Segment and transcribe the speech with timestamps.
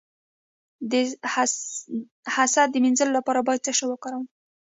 [0.91, 0.93] د
[2.33, 4.25] حسد د مینځلو لپاره باید څه شی وکاروم؟